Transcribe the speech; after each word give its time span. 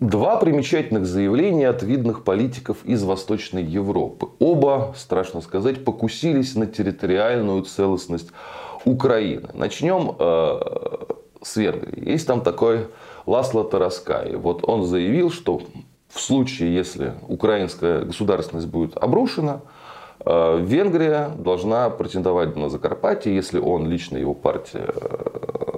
Два 0.00 0.38
примечательных 0.38 1.06
заявления 1.06 1.68
от 1.68 1.84
видных 1.84 2.24
политиков 2.24 2.78
из 2.84 3.04
Восточной 3.04 3.62
Европы. 3.62 4.26
Оба, 4.40 4.92
страшно 4.96 5.40
сказать, 5.40 5.84
покусились 5.84 6.56
на 6.56 6.66
территориальную 6.66 7.62
целостность 7.62 8.30
Украины. 8.84 9.50
Начнем 9.54 10.16
э, 10.18 10.60
с 11.42 11.56
Венгрии. 11.56 12.10
Есть 12.10 12.26
там 12.26 12.40
такой 12.40 12.88
Ласло 13.24 13.62
Тараскай. 13.62 14.34
Вот 14.34 14.68
он 14.68 14.84
заявил, 14.84 15.30
что 15.30 15.62
в 16.08 16.20
случае, 16.20 16.74
если 16.74 17.14
украинская 17.28 18.02
государственность 18.02 18.66
будет 18.66 18.96
обрушена, 18.96 19.60
э, 20.26 20.58
Венгрия 20.60 21.30
должна 21.38 21.88
претендовать 21.90 22.56
на 22.56 22.68
Закарпатье, 22.68 23.32
если 23.32 23.60
он, 23.60 23.88
лично 23.88 24.16
его 24.16 24.34
партия, 24.34 24.86
э, 24.92 25.76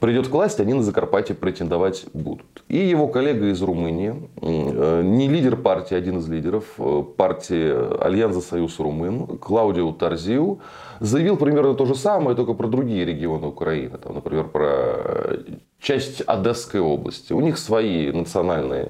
придет 0.00 0.28
к 0.28 0.30
власти, 0.30 0.62
они 0.62 0.74
на 0.74 0.82
Закарпатье 0.82 1.34
претендовать 1.34 2.06
будут. 2.12 2.64
И 2.68 2.78
его 2.78 3.08
коллега 3.08 3.48
из 3.48 3.62
Румынии, 3.62 4.14
э, 4.40 5.02
не 5.02 5.28
лидер 5.28 5.56
партии, 5.56 5.94
один 5.94 6.18
из 6.18 6.28
лидеров 6.28 6.64
э, 6.78 7.02
партии 7.16 8.02
Альянса 8.02 8.40
Союз 8.40 8.78
Румын, 8.78 9.38
Клаудио 9.38 9.92
Тарзиу, 9.92 10.60
заявил 11.00 11.36
примерно 11.36 11.74
то 11.74 11.84
же 11.86 11.94
самое, 11.94 12.36
только 12.36 12.54
про 12.54 12.68
другие 12.68 13.04
регионы 13.04 13.48
Украины. 13.48 13.98
Там, 13.98 14.14
например, 14.14 14.48
про 14.48 15.38
часть 15.82 16.22
Одесской 16.26 16.80
области. 16.80 17.32
У 17.32 17.40
них 17.40 17.58
свои 17.58 18.12
национальные 18.12 18.88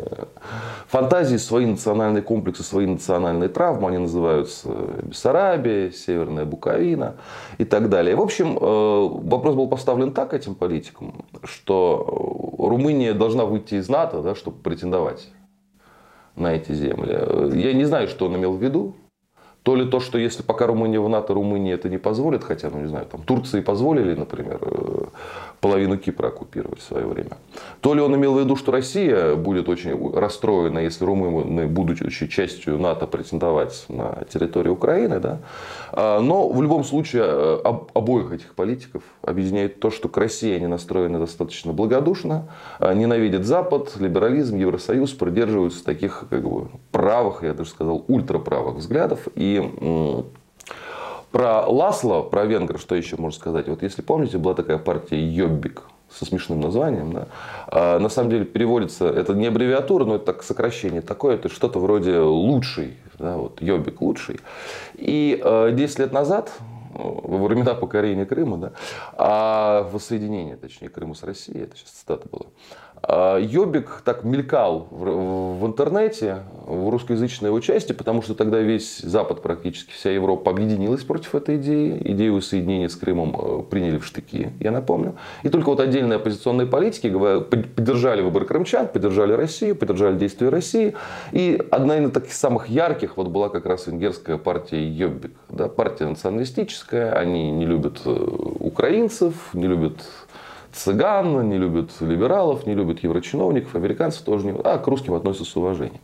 фантазии, 0.87 1.39
свои 1.39 1.65
национальные 1.65 2.23
комплексы, 2.23 2.63
свои 2.63 2.87
национальные 2.87 3.49
травмы. 3.49 3.89
Они 3.89 3.99
называются 3.99 4.69
Бессарабия, 5.03 5.91
Северная 5.91 6.45
Буковина 6.45 7.17
и 7.57 7.65
так 7.65 7.89
далее. 7.89 8.15
В 8.15 8.21
общем, 8.21 8.59
э, 8.59 9.09
вопрос 9.27 9.55
был 9.55 9.69
поставлен 9.69 10.13
так 10.13 10.35
этим 10.35 10.55
политикам, 10.55 11.25
что 11.45 12.57
Румыния 12.59 13.15
должна 13.15 13.47
выйти 13.47 13.77
из 13.77 13.89
НАТО, 13.89 14.21
да, 14.21 14.35
чтобы 14.35 14.59
претендовать 14.59 15.29
на 16.37 16.55
эти 16.55 16.73
земли. 16.73 17.59
Я 17.59 17.73
не 17.73 17.85
знаю, 17.85 18.09
что 18.09 18.27
он 18.27 18.37
имел 18.37 18.53
в 18.53 18.63
виду. 18.63 18.95
То 19.63 19.77
ли 19.77 19.87
то, 19.87 20.01
что 20.01 20.19
если 20.19 20.43
пока 20.43 20.67
Румыния 20.67 20.99
в 20.99 21.09
НАТО, 21.09 21.35
Румыния 21.35 21.75
это 21.75 21.89
не 21.89 21.99
позволит, 21.99 22.43
хотя, 22.43 22.69
ну 22.71 22.81
не 22.81 22.89
знаю, 22.89 23.07
там 23.07 23.23
Турции 23.23 23.61
позволили, 23.61 24.15
например, 24.15 24.59
э, 24.61 25.05
половину 25.61 25.99
Кипра 25.99 26.29
оккупировать 26.29 26.81
в 26.81 26.83
свое 26.83 27.07
время. 27.07 27.37
То 27.81 27.95
ли 27.95 28.01
он 28.01 28.15
имел 28.17 28.35
в 28.35 28.41
виду, 28.41 28.57
что 28.57 28.73
Россия 28.73 29.37
будет 29.37 29.69
очень 29.69 30.13
расстроена, 30.13 30.81
если 30.81 31.05
румыны, 31.05 31.69
будучи 31.69 32.27
частью 32.27 32.79
НАТО, 32.79 33.07
претендовать 33.07 33.85
на 33.89 34.25
территорию 34.33 34.75
Украины. 34.75 35.21
Да? 35.21 35.39
А, 35.93 36.21
но 36.21 36.49
в 36.49 36.61
любом 36.61 36.83
случае 36.83 37.23
э, 37.25 37.59
обоих 37.95 38.33
этих 38.33 38.55
политиков 38.55 39.05
объединяет 39.23 39.79
то, 39.79 39.93
что 39.93 40.09
к 40.09 40.17
России 40.17 40.53
они 40.53 40.67
настроены 40.67 41.21
достаточно 41.21 41.73
благодушно, 41.73 42.49
а, 42.81 42.93
ненавидят 42.95 43.45
Запад, 43.45 43.93
либерализм, 44.01 44.57
Евросоюз, 44.57 45.13
придерживаются 45.13 45.85
таких 45.85 46.25
как 46.29 46.43
бы, 46.43 46.69
правых, 46.91 47.45
я 47.45 47.55
даже 47.55 47.71
сказал, 47.71 48.05
ультраправых 48.09 48.77
взглядов. 48.77 49.29
И 49.37 49.52
про 51.31 51.67
Ласло, 51.67 52.23
про 52.23 52.45
венгра, 52.45 52.79
что 52.79 52.95
еще 52.95 53.17
можно 53.17 53.39
сказать? 53.39 53.69
Вот 53.69 53.83
если 53.83 54.03
помните, 54.03 54.39
была 54.39 54.55
такая 54.55 54.79
партия 54.79 55.19
Йоббик 55.19 55.83
со 56.11 56.25
смешным 56.25 56.61
названием. 56.61 57.13
Да? 57.13 57.29
А, 57.69 57.99
на 57.99 58.09
самом 58.09 58.31
деле 58.31 58.45
переводится, 58.45 59.09
это 59.09 59.35
не 59.35 59.47
аббревиатура, 59.47 60.05
но 60.05 60.17
это 60.17 60.27
так 60.27 60.43
сокращение 60.43 61.01
такое, 61.01 61.37
это 61.37 61.49
что-то 61.49 61.79
вроде 61.79 62.19
лучший, 62.19 62.97
да, 63.19 63.37
вот 63.37 63.63
Йобик 63.63 64.01
лучший. 64.01 64.41
И 64.95 65.41
э, 65.43 65.73
10 65.73 65.99
лет 65.99 66.13
назад, 66.13 66.53
во 66.95 67.47
времена 67.47 67.75
покорения 67.75 68.27
Крыма, 68.27 68.59
да, 68.59 68.73
а 69.15 69.89
воссоединения, 69.91 70.57
точнее, 70.57 70.91
Крыма 70.91 71.15
с 71.15 71.23
Россией, 71.23 71.63
это 71.63 71.77
сейчас 71.77 71.91
цитата 71.91 72.29
была, 72.31 72.47
а, 72.47 72.82
Йобик 73.41 74.03
так 74.05 74.25
мелькал 74.25 74.89
в, 74.91 75.67
интернете, 75.67 76.43
в 76.67 76.89
русскоязычной 76.89 77.49
его 77.49 77.61
части, 77.61 77.93
потому 77.93 78.23
что 78.23 78.35
тогда 78.35 78.59
весь 78.61 78.99
Запад, 78.99 79.43
практически 79.43 79.93
вся 79.93 80.11
Европа 80.11 80.51
объединилась 80.51 81.03
против 81.03 81.35
этой 81.35 81.57
идеи. 81.57 82.01
Идею 82.05 82.41
соединения 82.41 82.89
с 82.89 82.97
Крымом 82.97 83.37
э, 83.37 83.63
приняли 83.71 83.99
в 83.99 84.07
штыки, 84.07 84.53
я 84.61 84.71
напомню. 84.71 85.17
И 85.43 85.49
только 85.49 85.67
вот 85.67 85.81
отдельные 85.81 86.17
оппозиционные 86.17 86.67
политики 86.67 87.11
поддержали 87.11 88.23
выбор 88.23 88.45
крымчан, 88.45 88.89
поддержали 88.89 89.33
Россию, 89.33 89.77
поддержали 89.77 90.17
действия 90.17 90.49
России. 90.49 90.95
И 91.33 91.61
одна 91.71 91.99
из 91.99 92.11
таких 92.13 92.33
самых 92.33 92.69
ярких 92.69 93.17
вот 93.17 93.29
была 93.29 93.49
как 93.49 93.67
раз 93.67 93.87
венгерская 93.87 94.39
партия 94.39 94.87
Йобик. 94.87 95.33
Да, 95.51 95.69
партия 95.69 96.07
националистическая, 96.07 97.13
они 97.13 97.51
не 97.51 97.67
любят 97.67 98.01
э, 98.05 98.11
украинцев, 98.11 99.35
не 99.53 99.67
любят 99.67 99.99
цыган, 100.73 101.49
не 101.49 101.59
любят 101.59 101.91
либералов, 102.01 102.67
не 102.67 102.75
любят 102.75 103.01
еврочиновников, 103.01 103.75
американцев 103.75 104.23
тоже 104.23 104.47
не 104.47 104.53
а 104.53 104.79
к 104.79 104.87
русским 104.87 105.15
относятся 105.15 105.45
с 105.45 105.57
уважением. 105.57 106.01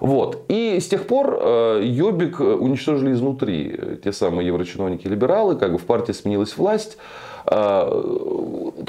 Вот. 0.00 0.44
И 0.48 0.78
с 0.80 0.88
тех 0.88 1.06
пор 1.06 1.38
э, 1.40 1.80
Йобик 1.84 2.40
уничтожили 2.40 3.12
изнутри. 3.12 3.98
Те 4.02 4.12
самые 4.12 4.46
еврочиновники-либералы, 4.48 5.56
как 5.56 5.72
бы 5.72 5.78
в 5.78 5.84
партии 5.84 6.12
сменилась 6.12 6.56
власть, 6.56 6.98
э, 7.46 8.02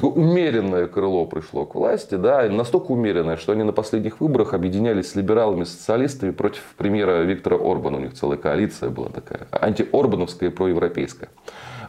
умеренное 0.02 0.88
крыло 0.88 1.26
пришло 1.26 1.66
к 1.66 1.76
власти, 1.76 2.16
да, 2.16 2.50
настолько 2.50 2.92
умеренное, 2.92 3.38
что 3.38 3.52
они 3.52 3.64
на 3.64 3.72
последних 3.72 4.20
выборах 4.20 4.54
объединялись 4.54 5.12
с 5.12 5.16
либералами, 5.16 5.64
социалистами 5.64 6.32
против 6.32 6.62
премьера 6.78 7.22
Виктора 7.24 7.58
Орбана. 7.58 7.98
У 7.98 8.02
них 8.02 8.14
целая 8.14 8.38
коалиция 8.38 8.90
была 8.90 9.10
такая, 9.10 9.48
антиорбановская 9.52 10.50
и 10.50 10.52
проевропейская. 10.52 11.30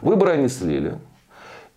Выборы 0.01 0.33
они 0.33 0.47
слили. 0.47 0.99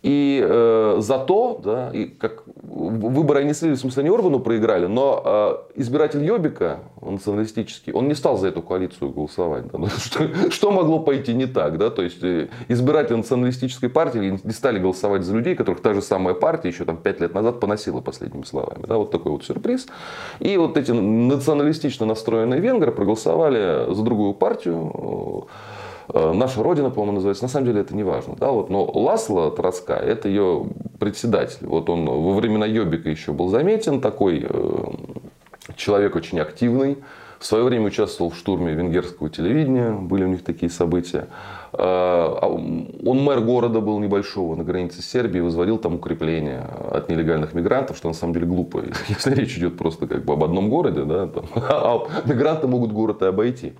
И 0.02 0.42
э, 0.42 0.96
зато, 1.00 1.60
да, 1.62 1.90
и 1.92 2.06
как 2.06 2.44
выборы 2.46 3.40
они 3.40 3.52
слили, 3.52 3.74
в 3.74 3.78
смысле, 3.78 4.04
не 4.04 4.08
Орбану 4.08 4.40
проиграли, 4.40 4.86
но 4.86 5.22
э, 5.74 5.80
избиратель 5.80 6.24
Йобика, 6.24 6.80
националистический, 7.02 7.92
он 7.92 8.08
не 8.08 8.14
стал 8.14 8.38
за 8.38 8.48
эту 8.48 8.62
коалицию 8.62 9.10
голосовать. 9.10 9.66
Да, 9.66 9.78
ну, 9.78 9.88
что, 9.88 10.50
что 10.50 10.70
могло 10.70 11.00
пойти 11.00 11.34
не 11.34 11.46
так? 11.46 11.76
Да? 11.76 11.90
То 11.90 12.02
есть, 12.02 12.22
э, 12.22 12.48
избиратели 12.68 13.16
националистической 13.16 13.90
партии 13.90 14.38
не 14.42 14.52
стали 14.52 14.78
голосовать 14.78 15.22
за 15.22 15.34
людей, 15.34 15.54
которых 15.54 15.82
та 15.82 15.92
же 15.92 16.00
самая 16.00 16.34
партия 16.34 16.68
еще 16.68 16.86
там, 16.86 16.96
пять 16.96 17.20
лет 17.20 17.34
назад 17.34 17.60
поносила 17.60 18.00
последними 18.00 18.44
словами. 18.44 18.86
Да? 18.86 18.96
Вот 18.96 19.10
такой 19.10 19.32
вот 19.32 19.44
сюрприз. 19.44 19.86
И 20.38 20.56
вот 20.56 20.78
эти 20.78 20.92
националистично 20.92 22.06
настроенные 22.06 22.60
венгры 22.60 22.90
проголосовали 22.90 23.92
за 23.92 24.02
другую 24.02 24.32
партию, 24.32 24.90
Э, 24.94 25.79
наша 26.12 26.62
Родина, 26.62 26.90
по-моему, 26.90 27.12
называется. 27.12 27.44
На 27.44 27.48
самом 27.48 27.66
деле 27.66 27.80
это 27.80 27.94
не 27.94 28.02
важно. 28.02 28.34
Да? 28.36 28.50
Вот, 28.50 28.70
но 28.70 28.84
Ласло 28.84 29.50
Троцка, 29.50 29.94
это 29.94 30.28
ее 30.28 30.66
председатель. 30.98 31.66
Вот 31.66 31.88
он 31.88 32.06
во 32.06 32.34
времена 32.34 32.66
Йобика 32.66 33.08
еще 33.08 33.32
был 33.32 33.48
заметен, 33.48 34.00
такой 34.00 34.46
э, 34.48 34.84
человек 35.76 36.16
очень 36.16 36.40
активный. 36.40 36.98
В 37.38 37.46
свое 37.46 37.64
время 37.64 37.86
участвовал 37.86 38.30
в 38.30 38.36
штурме 38.36 38.74
венгерского 38.74 39.30
телевидения, 39.30 39.92
были 39.92 40.24
у 40.24 40.28
них 40.28 40.44
такие 40.44 40.70
события. 40.70 41.28
Э, 41.80 41.82
а 41.82 42.46
он 42.46 43.22
мэр 43.22 43.40
города 43.40 43.80
был 43.80 43.98
небольшого 44.00 44.54
на 44.54 44.64
границе 44.64 45.00
Сербии, 45.00 45.40
возводил 45.40 45.78
там 45.78 45.94
укрепления 45.94 46.68
от 46.90 47.08
нелегальных 47.08 47.54
мигрантов, 47.54 47.96
что 47.96 48.08
на 48.08 48.14
самом 48.14 48.34
деле 48.34 48.44
глупо, 48.44 48.82
если 49.08 49.34
речь 49.34 49.56
идет 49.56 49.78
просто 49.78 50.06
как 50.06 50.26
бы 50.26 50.34
об 50.34 50.44
одном 50.44 50.68
городе, 50.68 51.04
да, 51.04 51.26
там, 51.26 51.46
а 51.54 52.06
мигранты 52.26 52.66
могут 52.66 52.92
город 52.92 53.22
и 53.22 53.24
обойти. 53.24 53.72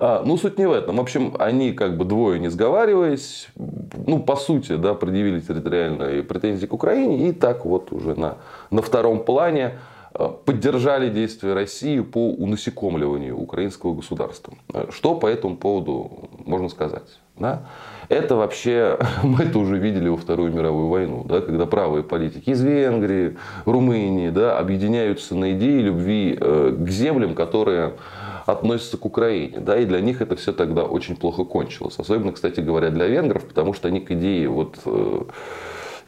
А, 0.00 0.24
ну, 0.26 0.36
суть 0.36 0.58
не 0.58 0.66
в 0.66 0.72
этом. 0.72 0.96
В 0.96 1.00
общем, 1.00 1.36
они 1.38 1.70
как 1.72 1.96
бы 1.96 2.04
двое 2.04 2.40
не 2.40 2.48
сговариваясь, 2.48 3.46
ну, 3.54 4.18
по 4.18 4.34
сути, 4.34 4.74
да, 4.74 4.94
предъявили 4.94 5.38
территориальные 5.38 6.24
претензии 6.24 6.66
к 6.66 6.72
Украине, 6.72 7.28
и 7.28 7.32
так 7.32 7.64
вот 7.64 7.92
уже 7.92 8.18
на, 8.18 8.38
на 8.72 8.82
втором 8.82 9.22
плане 9.22 9.74
Э, 10.16 10.28
поддержали 10.44 11.10
действия 11.10 11.54
России 11.54 11.98
по 11.98 12.30
унасекомливанию 12.30 13.36
украинского 13.36 13.94
государства. 13.94 14.54
Э, 14.72 14.86
что 14.90 15.16
по 15.16 15.26
этому 15.26 15.56
поводу 15.56 16.30
можно 16.44 16.68
сказать? 16.68 17.20
Да? 17.36 17.66
Это 18.08 18.36
вообще, 18.36 18.98
мы 19.22 19.44
это 19.44 19.58
уже 19.58 19.78
видели 19.78 20.08
во 20.08 20.16
Вторую 20.16 20.52
мировую 20.52 20.88
войну, 20.88 21.24
да, 21.24 21.40
когда 21.40 21.66
правые 21.66 22.04
политики 22.04 22.50
из 22.50 22.62
Венгрии, 22.62 23.36
Румынии 23.64 24.30
да, 24.30 24.58
объединяются 24.58 25.34
на 25.34 25.52
идее 25.52 25.82
любви 25.82 26.36
э, 26.40 26.76
к 26.78 26.88
землям, 26.88 27.34
которые 27.34 27.94
относятся 28.46 28.98
к 28.98 29.06
Украине. 29.06 29.58
Да, 29.60 29.78
и 29.78 29.86
для 29.86 30.00
них 30.00 30.20
это 30.20 30.36
все 30.36 30.52
тогда 30.52 30.84
очень 30.84 31.16
плохо 31.16 31.44
кончилось. 31.44 31.98
Особенно, 31.98 32.32
кстати 32.32 32.60
говоря, 32.60 32.90
для 32.90 33.06
венгров, 33.06 33.44
потому 33.44 33.72
что 33.72 33.88
они 33.88 34.00
к 34.00 34.10
идее 34.10 34.48
вот, 34.48 34.76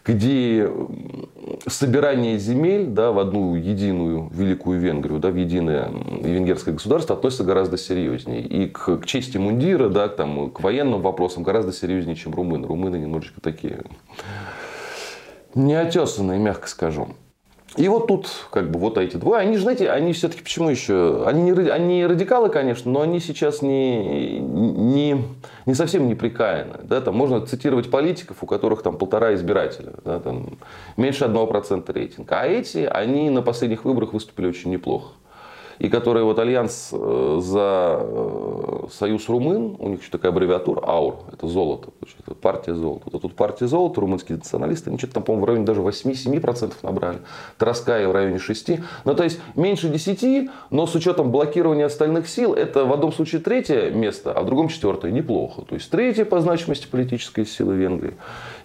где 0.07 0.71
собирание 1.67 2.39
земель 2.39 2.87
да, 2.87 3.13
в 3.13 3.19
одну 3.19 3.55
единую 3.57 4.31
Великую 4.33 4.81
Венгрию, 4.81 5.19
да, 5.19 5.31
в 5.31 5.37
единое 5.37 5.91
венгерское 6.21 6.75
государство 6.75 7.17
относится 7.17 7.45
гораздо 7.45 7.77
серьезнее. 7.77 8.43
И 8.43 8.67
к, 8.69 8.99
к 8.99 9.07
чести 9.07 9.39
мундира, 9.39 9.89
да, 9.89 10.09
к, 10.09 10.17
там, 10.17 10.51
к 10.51 10.61
военным 10.61 11.03
вопросам 11.03 11.43
гораздо 11.43 11.73
серьезнее, 11.73 12.17
чем 12.17 12.35
румыны. 12.35 12.67
Румыны 12.67 12.97
немножечко 12.97 13.41
такие 13.41 13.83
неотесанные, 15.55 16.39
мягко 16.39 16.69
скажу. 16.69 17.09
И 17.77 17.89
вот 17.89 18.07
тут, 18.07 18.29
как 18.51 18.71
бы, 18.71 18.79
вот 18.79 18.97
эти 18.97 19.17
двое, 19.17 19.41
они, 19.41 19.59
знаете, 19.59 19.91
они 19.91 20.13
все-таки 20.13 20.43
почему 20.43 20.71
еще? 20.71 21.25
Они 21.27 21.43
не, 21.43 21.69
они 21.69 22.07
радикалы, 22.07 22.49
конечно, 22.49 22.91
но 22.91 23.03
они 23.03 23.21
сейчас 23.21 23.61
не, 23.61 24.39
не, 24.41 25.23
не 25.67 25.75
совсем 25.75 26.09
неприкаянны. 26.09 26.79
Да? 26.85 27.01
Там 27.01 27.15
можно 27.15 27.45
цитировать 27.47 27.91
политиков, 27.91 28.39
у 28.41 28.47
которых 28.47 28.83
там 28.83 28.97
полтора 28.97 29.35
избирателя, 29.35 29.93
да? 30.05 30.21
там, 30.21 30.59
меньше 30.97 31.25
одного 31.25 31.47
процента 31.47 31.93
рейтинга. 31.93 32.41
А 32.41 32.47
эти, 32.47 32.79
они 32.79 33.29
на 33.29 33.43
последних 33.43 33.85
выборах 33.85 34.15
выступили 34.15 34.47
очень 34.47 34.71
неплохо 34.71 35.09
и 35.79 35.89
которые 35.89 36.25
вот 36.25 36.39
альянс 36.39 36.91
э, 36.93 37.39
за 37.43 37.99
э, 38.01 38.87
союз 38.93 39.29
румын, 39.29 39.77
у 39.79 39.89
них 39.89 40.01
еще 40.01 40.11
такая 40.11 40.33
аббревиатура, 40.33 40.81
АУР, 40.81 41.17
это 41.33 41.47
золото, 41.47 41.91
это 42.25 42.35
партия 42.35 42.75
золота. 42.75 43.09
Вот 43.13 43.23
тут 43.23 43.35
партия 43.35 43.67
золота, 43.67 44.01
румынские 44.01 44.39
националисты, 44.39 44.91
они 44.91 44.99
что-то 44.99 45.15
там, 45.15 45.23
по-моему, 45.23 45.45
в 45.45 45.49
районе 45.49 45.67
даже 45.67 45.81
8-7% 45.81 46.73
набрали. 46.83 47.19
Троская 47.59 48.09
в 48.09 48.13
районе 48.13 48.39
6. 48.39 48.71
Ну, 49.05 49.15
то 49.15 49.25
есть 49.25 49.41
меньше 49.55 49.89
10, 49.89 50.51
но 50.71 50.87
с 50.87 50.95
учетом 50.95 51.31
блокирования 51.31 51.87
остальных 51.87 52.29
сил, 52.29 52.55
это 52.55 52.85
в 52.85 52.93
одном 52.93 53.13
случае 53.13 53.41
третье 53.41 53.91
место, 53.91 54.33
а 54.33 54.43
в 54.43 54.47
другом 54.47 54.69
четвертое. 54.69 55.11
Неплохо. 55.11 55.63
То 55.63 55.75
есть 55.75 55.91
третье 55.91 56.25
по 56.25 56.41
значимости 56.41 56.87
политической 56.87 57.47
силы 57.47 57.75
Венгрии 57.77 58.15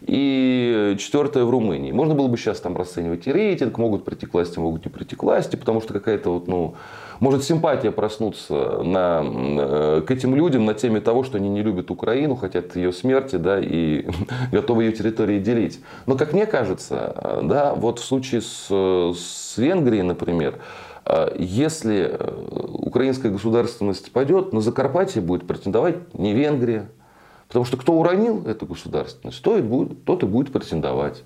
и 0.01 0.95
четвертое 0.99 1.43
в 1.43 1.49
Румынии. 1.49 1.91
Можно 1.91 2.15
было 2.15 2.27
бы 2.27 2.37
сейчас 2.37 2.59
там 2.59 2.75
расценивать 2.75 3.27
и 3.27 3.31
рейтинг, 3.31 3.77
могут 3.77 4.03
прийти 4.03 4.25
к 4.25 4.33
власти, 4.33 4.59
могут 4.59 4.85
не 4.85 4.91
прийти 4.91 5.15
к 5.15 5.23
власти, 5.23 5.55
потому 5.55 5.81
что 5.81 5.93
какая-то 5.93 6.31
вот, 6.31 6.47
ну, 6.47 6.75
может 7.19 7.43
симпатия 7.43 7.91
проснуться 7.91 8.81
на, 8.83 9.23
э, 9.23 10.01
к 10.05 10.11
этим 10.11 10.35
людям 10.35 10.65
на 10.65 10.73
теме 10.73 11.01
того, 11.01 11.23
что 11.23 11.37
они 11.37 11.49
не 11.49 11.61
любят 11.61 11.91
Украину, 11.91 12.35
хотят 12.35 12.75
ее 12.75 12.91
смерти, 12.91 13.35
да, 13.35 13.59
и 13.59 14.07
готовы 14.51 14.85
ее 14.85 14.91
территории 14.91 15.39
делить. 15.39 15.79
Но, 16.05 16.17
как 16.17 16.33
мне 16.33 16.45
кажется, 16.45 17.41
да, 17.43 17.73
вот 17.73 17.99
в 17.99 18.03
случае 18.03 18.41
с, 18.41 18.67
с 18.69 19.57
Венгрией, 19.57 20.03
например, 20.03 20.59
э, 21.05 21.35
если 21.37 22.09
э, 22.11 22.33
украинская 22.69 23.31
государственность 23.31 24.11
падет, 24.11 24.53
на 24.53 24.61
Закарпатье 24.61 25.21
будет 25.21 25.47
претендовать 25.47 26.13
не 26.13 26.33
Венгрия, 26.33 26.89
Потому 27.51 27.65
что 27.65 27.75
кто 27.75 27.91
уронил 27.95 28.47
эту 28.47 28.65
государственность, 28.65 29.43
тот 29.43 29.59
и 29.59 29.61
будет, 29.61 30.05
тот 30.05 30.23
и 30.23 30.25
будет 30.25 30.53
претендовать. 30.53 31.21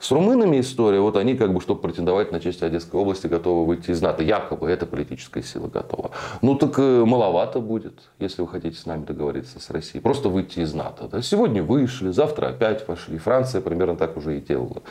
С 0.00 0.12
румынами 0.12 0.60
история, 0.60 1.00
вот 1.00 1.16
они 1.16 1.34
как 1.34 1.52
бы, 1.52 1.60
чтобы 1.60 1.80
претендовать 1.80 2.30
на 2.30 2.38
честь 2.38 2.62
Одесской 2.62 3.00
области, 3.00 3.26
готовы 3.26 3.66
выйти 3.66 3.90
из 3.90 4.00
НАТО. 4.00 4.22
Якобы 4.22 4.70
эта 4.70 4.86
политическая 4.86 5.42
сила 5.42 5.66
готова. 5.66 6.12
Ну 6.40 6.54
так 6.54 6.78
э, 6.78 7.04
маловато 7.04 7.58
будет, 7.58 7.94
если 8.20 8.42
вы 8.42 8.48
хотите 8.48 8.78
с 8.78 8.86
нами 8.86 9.04
договориться 9.04 9.58
с 9.58 9.70
Россией. 9.70 10.00
Просто 10.00 10.28
выйти 10.28 10.60
из 10.60 10.72
НАТО. 10.72 11.08
Да? 11.10 11.20
Сегодня 11.20 11.64
вышли, 11.64 12.10
завтра 12.10 12.48
опять 12.48 12.86
пошли. 12.86 13.18
Франция 13.18 13.60
примерно 13.60 13.96
так 13.96 14.16
уже 14.16 14.38
и 14.38 14.40
делала. 14.40 14.82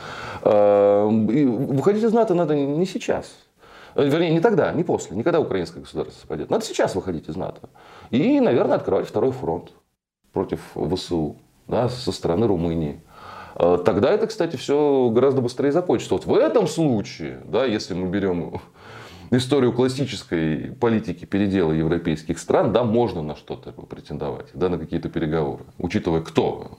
Эм, 0.42 1.30
и 1.30 1.44
выходить 1.44 2.04
из 2.04 2.12
НАТО 2.12 2.34
надо 2.34 2.54
не 2.54 2.84
сейчас. 2.84 3.32
Э, 3.94 4.04
вернее, 4.06 4.30
не 4.30 4.40
тогда, 4.40 4.72
не 4.72 4.84
после, 4.84 5.16
не 5.16 5.22
когда 5.22 5.40
украинское 5.40 5.82
государство 5.82 6.26
пойдет. 6.28 6.50
Надо 6.50 6.66
сейчас 6.66 6.94
выходить 6.94 7.28
из 7.30 7.36
НАТО. 7.36 7.70
И, 8.10 8.40
наверное, 8.40 8.76
открывать 8.76 9.08
второй 9.08 9.32
фронт 9.32 9.72
против 10.32 10.60
ВСУ 10.74 11.36
да, 11.66 11.88
со 11.88 12.12
стороны 12.12 12.46
Румынии. 12.46 13.00
А, 13.58 13.76
тогда 13.76 14.10
это, 14.12 14.28
кстати, 14.28 14.56
все 14.56 15.10
гораздо 15.12 15.40
быстрее 15.40 15.72
закончится. 15.72 16.14
Вот 16.14 16.26
в 16.26 16.34
этом 16.34 16.66
случае, 16.68 17.40
да, 17.44 17.64
если 17.64 17.92
мы 17.94 18.08
берем 18.08 18.60
историю 19.30 19.72
классической 19.72 20.72
политики 20.80 21.24
передела 21.24 21.72
европейских 21.72 22.38
стран, 22.38 22.72
да, 22.72 22.84
можно 22.84 23.20
на 23.20 23.34
что-то 23.34 23.72
претендовать, 23.72 24.46
да, 24.54 24.68
на 24.68 24.78
какие-то 24.78 25.08
переговоры, 25.08 25.64
учитывая, 25.78 26.20
кто 26.20 26.78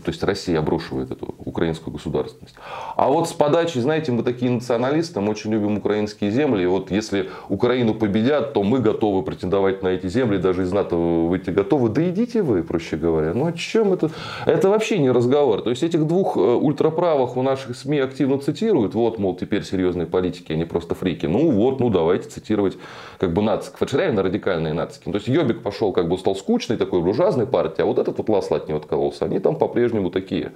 то 0.00 0.10
есть 0.10 0.22
Россия 0.22 0.58
обрушивает 0.58 1.10
эту 1.10 1.34
украинскую 1.38 1.92
государственность. 1.92 2.54
А 2.96 3.08
вот 3.08 3.28
с 3.28 3.32
подачи, 3.32 3.78
знаете, 3.78 4.12
мы 4.12 4.22
такие 4.22 4.50
националисты, 4.50 5.20
мы 5.20 5.30
очень 5.30 5.52
любим 5.52 5.78
украинские 5.78 6.30
земли. 6.30 6.64
И 6.64 6.66
вот 6.66 6.90
если 6.90 7.30
Украину 7.48 7.94
победят, 7.94 8.52
то 8.52 8.62
мы 8.62 8.80
готовы 8.80 9.22
претендовать 9.22 9.82
на 9.82 9.88
эти 9.88 10.08
земли, 10.08 10.38
даже 10.38 10.62
из 10.62 10.72
НАТО 10.72 10.96
выйти 10.96 11.50
готовы. 11.50 11.88
Да 11.88 12.08
идите 12.08 12.42
вы, 12.42 12.62
проще 12.62 12.96
говоря. 12.96 13.34
Ну 13.34 13.46
о 13.46 13.52
чем 13.52 13.92
это? 13.92 14.10
Это 14.46 14.68
вообще 14.68 14.98
не 14.98 15.10
разговор. 15.10 15.62
То 15.62 15.70
есть 15.70 15.82
этих 15.82 16.06
двух 16.06 16.36
э, 16.36 16.40
ультраправых 16.40 17.36
у 17.36 17.42
наших 17.42 17.76
СМИ 17.76 17.98
активно 18.00 18.38
цитируют. 18.38 18.94
Вот, 18.94 19.18
мол, 19.18 19.36
теперь 19.36 19.64
серьезные 19.64 20.06
политики, 20.06 20.52
они 20.52 20.64
просто 20.64 20.94
фрики. 20.94 21.26
Ну 21.26 21.50
вот, 21.50 21.80
ну 21.80 21.90
давайте 21.90 22.28
цитировать 22.28 22.76
как 23.18 23.32
бы 23.32 23.42
нацик. 23.42 23.74
Это 23.80 24.22
радикальные 24.22 24.72
нацики. 24.72 25.04
То 25.04 25.14
есть 25.14 25.28
Йобик 25.28 25.62
пошел, 25.62 25.92
как 25.92 26.08
бы 26.08 26.18
стал 26.18 26.34
скучный, 26.34 26.76
такой 26.76 27.00
буржуазной 27.00 27.46
партии, 27.46 27.82
а 27.82 27.84
вот 27.84 27.98
этот 27.98 28.18
вот 28.18 28.28
Ласло 28.28 28.56
от 28.56 28.68
него 28.68 28.78
откололся. 28.78 29.24
Они 29.24 29.38
там 29.38 29.56
по-прежнему 29.56 29.83
по-прежнему 29.84 30.10
такие. 30.10 30.52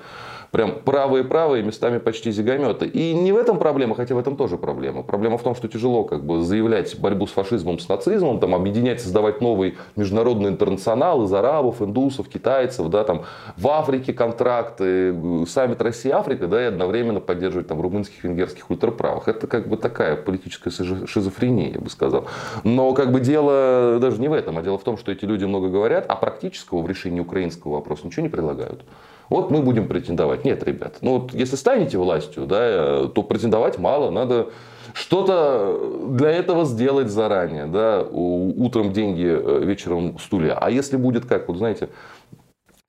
Прям 0.51 0.79
правые-правые, 0.83 1.63
местами 1.63 1.99
почти 1.99 2.31
зигометы. 2.31 2.87
И 2.87 3.13
не 3.13 3.33
в 3.33 3.37
этом 3.37 3.59
проблема, 3.59 3.95
хотя 3.95 4.15
в 4.15 4.19
этом 4.19 4.35
тоже 4.35 4.57
проблема. 4.57 5.03
Проблема 5.03 5.37
в 5.37 5.43
том, 5.43 5.55
что 5.55 5.69
тяжело 5.69 6.05
как 6.05 6.25
бы 6.25 6.43
заявлять 6.43 6.99
борьбу 6.99 7.27
с 7.27 7.33
фашизмом, 7.33 7.79
с 7.79 7.87
нацизмом, 7.87 8.41
там, 8.41 8.55
объединять, 8.55 9.03
создавать 9.03 9.43
новый 9.43 9.77
международный 9.97 10.49
интернационал 10.49 11.25
из 11.25 11.35
арабов, 11.35 11.83
индусов, 11.83 12.29
китайцев, 12.29 12.89
да, 12.89 13.05
там, 13.05 13.25
в 13.59 13.69
Африке 13.69 14.15
контракты, 14.15 15.15
саммит 15.47 15.83
Россия-Африка, 15.83 16.47
да, 16.47 16.63
и 16.63 16.65
одновременно 16.65 17.21
поддерживать 17.21 17.69
там 17.69 17.83
румынских, 17.83 18.25
венгерских 18.25 18.71
ультраправых. 18.71 19.29
Это 19.29 19.47
как 19.47 19.69
бы 19.69 19.77
такая 19.77 20.17
политическая 20.17 20.71
шизофрения, 20.71 21.73
я 21.75 21.81
бы 21.81 21.91
сказал. 21.91 22.25
Но 22.65 22.95
как 22.95 23.13
бы 23.13 23.21
дело 23.21 23.99
даже 24.01 24.19
не 24.19 24.29
в 24.29 24.33
этом, 24.33 24.57
а 24.57 24.63
дело 24.63 24.79
в 24.79 24.83
том, 24.83 24.97
что 24.97 25.13
эти 25.13 25.27
люди 25.27 25.45
много 25.45 25.69
говорят, 25.69 26.07
а 26.09 26.17
практического 26.17 26.81
в 26.81 26.89
решении 26.89 27.21
украинского 27.21 27.73
вопроса 27.73 28.07
ничего 28.07 28.23
не 28.23 28.31
предлагают. 28.31 28.83
Вот 29.31 29.51
мы 29.51 29.63
будем 29.63 29.89
претендовать. 29.89 30.45
Нет, 30.45 30.63
ребят, 30.65 30.97
ну 31.01 31.19
вот 31.19 31.35
если 31.35 31.57
станете 31.57 31.99
властью, 31.99 32.47
да, 32.47 33.09
то 33.09 33.23
претендовать 33.23 33.79
мало, 33.79 34.11
надо 34.11 34.49
что-то 34.95 36.09
для 36.11 36.31
этого 36.31 36.65
сделать 36.65 37.09
заранее, 37.09 37.67
да, 37.67 38.03
утром 38.03 38.93
деньги, 38.93 39.27
э, 39.27 39.65
вечером 39.65 40.19
стулья. 40.19 40.55
А 40.59 40.71
если 40.71 40.97
будет 40.97 41.27
как, 41.27 41.49
вот 41.49 41.59
знаете, 41.59 41.89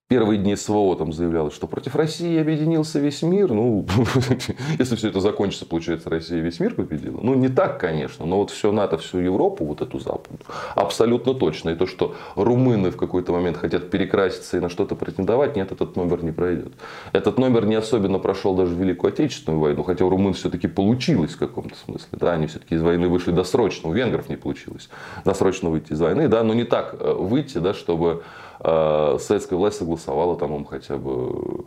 первые 0.10 0.40
дни 0.40 0.56
СВО 0.56 0.96
там 0.96 1.14
заявлялось, 1.14 1.54
что 1.54 1.68
против 1.68 1.96
России 1.96 2.40
объединился 2.40 3.00
весь 3.00 3.22
мир. 3.22 3.54
Ну, 3.54 3.86
если 4.80 4.96
все 4.96 5.10
это 5.10 5.20
закончится, 5.20 5.68
получается, 5.68 6.10
Россия 6.10 6.42
весь 6.42 6.60
мир 6.60 6.74
победила. 6.74 7.20
Ну, 7.22 7.36
не 7.36 7.48
так, 7.48 7.80
конечно, 7.80 8.26
но 8.26 8.38
вот 8.38 8.50
все 8.50 8.72
НАТО, 8.72 8.98
всю 8.98 9.20
Европу, 9.20 9.66
вот 9.66 9.82
эту 9.82 10.00
западную, 10.00 10.42
абсолютно 10.74 11.36
точно. 11.36 11.70
И 11.70 11.76
то, 11.76 11.86
что 11.86 12.16
румыны 12.36 12.90
в 12.90 12.98
какой-то 12.98 13.32
момент 13.32 13.58
хотят 13.58 13.92
перекраситься 13.92 14.58
и 14.58 14.60
на 14.60 14.70
что-то 14.70 14.96
претендовать, 14.96 15.56
нет, 15.56 15.72
этот 15.72 15.96
номер 15.96 16.24
не 16.24 16.32
пройдет. 16.32 16.74
Этот 17.12 17.38
номер 17.38 17.68
не 17.68 17.76
особенно 17.76 18.18
прошел 18.18 18.56
даже 18.56 18.74
в 18.74 18.80
Великую 18.80 19.14
Отечественную 19.14 19.62
войну, 19.62 19.84
хотя 19.84 20.06
у 20.06 20.10
румын 20.10 20.34
все-таки 20.34 20.68
получилось 20.68 21.34
в 21.34 21.38
каком-то 21.38 21.76
смысле. 21.76 22.10
Да, 22.14 22.34
они 22.34 22.48
все-таки 22.48 22.74
из 22.74 22.82
войны 22.82 23.10
вышли 23.10 23.32
досрочно, 23.32 23.90
у 23.90 23.94
венгров 23.94 24.28
не 24.28 24.38
получилось 24.38 24.90
досрочно 25.24 25.70
выйти 25.70 25.94
из 25.94 26.02
войны, 26.02 26.28
да, 26.28 26.44
но 26.44 26.56
не 26.56 26.64
так 26.64 26.96
э, 27.00 27.14
выйти, 27.14 27.60
да, 27.60 27.76
чтобы 27.76 28.24
э, 28.60 29.18
советская 29.20 29.58
власть 29.58 29.78
согласовала 29.78 30.36
там 30.38 30.56
им 30.56 30.66
хотя 30.66 30.98
бы 30.98 31.66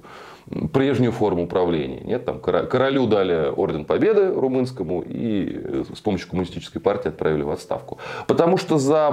прежнюю 0.72 1.12
форму 1.12 1.44
управления. 1.44 2.00
Нет, 2.04 2.24
там 2.24 2.40
королю 2.40 3.06
дали 3.06 3.50
орден 3.54 3.84
победы 3.84 4.32
румынскому 4.32 5.02
и 5.06 5.84
с 5.94 6.00
помощью 6.00 6.28
коммунистической 6.28 6.80
партии 6.80 7.08
отправили 7.08 7.42
в 7.42 7.50
отставку. 7.50 7.98
Потому 8.26 8.56
что 8.56 8.78
за 8.78 9.10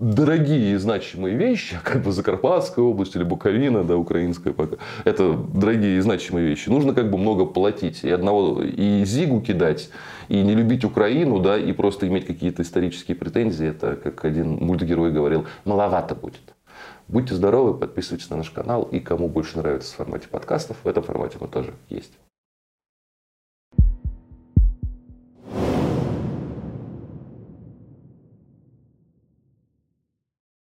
дорогие 0.00 0.74
и 0.74 0.76
значимые 0.76 1.36
вещи, 1.36 1.76
как 1.84 2.02
бы 2.02 2.12
Закарпатская 2.12 2.84
область 2.84 3.16
или 3.16 3.24
Буковина, 3.24 3.84
да, 3.84 3.96
украинская 3.96 4.52
пока, 4.52 4.76
это 5.04 5.32
дорогие 5.32 5.98
и 5.98 6.00
значимые 6.00 6.48
вещи, 6.48 6.68
нужно 6.68 6.94
как 6.94 7.10
бы 7.10 7.18
много 7.18 7.44
платить. 7.44 8.04
И 8.04 8.10
одного, 8.10 8.62
и 8.62 9.04
Зигу 9.04 9.40
кидать, 9.40 9.90
и 10.28 10.40
не 10.40 10.54
любить 10.54 10.84
Украину, 10.84 11.40
да, 11.40 11.58
и 11.58 11.72
просто 11.72 12.06
иметь 12.06 12.26
какие-то 12.26 12.62
исторические 12.62 13.16
претензии, 13.16 13.66
это, 13.66 13.96
как 13.96 14.24
один 14.24 14.56
мультгерой 14.56 15.10
говорил, 15.10 15.46
маловато 15.64 16.14
будет. 16.14 16.54
Будьте 17.08 17.34
здоровы, 17.34 17.78
подписывайтесь 17.78 18.30
на 18.30 18.36
наш 18.36 18.50
канал. 18.50 18.82
И 18.82 19.00
кому 19.00 19.28
больше 19.28 19.58
нравится 19.58 19.92
в 19.92 19.96
формате 19.96 20.28
подкастов, 20.28 20.76
в 20.82 20.88
этом 20.88 21.02
формате 21.02 21.38
мы 21.40 21.48
тоже 21.48 21.74
есть. 21.88 22.12